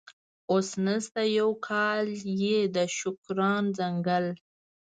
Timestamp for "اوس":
0.51-0.69